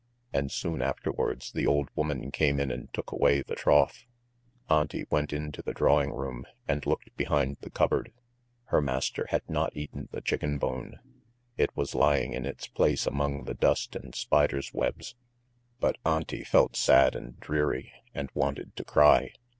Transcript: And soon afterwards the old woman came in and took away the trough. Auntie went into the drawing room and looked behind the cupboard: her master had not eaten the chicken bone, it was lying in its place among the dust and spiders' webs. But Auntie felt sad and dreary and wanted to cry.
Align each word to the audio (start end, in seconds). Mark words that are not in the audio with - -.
And 0.33 0.51
soon 0.51 0.81
afterwards 0.81 1.51
the 1.51 1.67
old 1.67 1.89
woman 1.95 2.31
came 2.31 2.59
in 2.59 2.71
and 2.71 2.91
took 2.91 3.11
away 3.11 3.43
the 3.43 3.53
trough. 3.53 4.07
Auntie 4.67 5.05
went 5.11 5.31
into 5.31 5.61
the 5.61 5.73
drawing 5.75 6.11
room 6.11 6.47
and 6.67 6.83
looked 6.87 7.15
behind 7.15 7.57
the 7.61 7.69
cupboard: 7.69 8.11
her 8.69 8.81
master 8.81 9.27
had 9.29 9.47
not 9.47 9.77
eaten 9.77 10.09
the 10.11 10.19
chicken 10.21 10.57
bone, 10.57 10.97
it 11.55 11.77
was 11.77 11.93
lying 11.93 12.33
in 12.33 12.47
its 12.47 12.65
place 12.65 13.05
among 13.05 13.43
the 13.43 13.53
dust 13.53 13.95
and 13.95 14.15
spiders' 14.15 14.73
webs. 14.73 15.13
But 15.79 15.97
Auntie 16.03 16.45
felt 16.45 16.75
sad 16.75 17.15
and 17.15 17.39
dreary 17.39 17.93
and 18.11 18.31
wanted 18.33 18.75
to 18.77 18.83
cry. 18.83 19.33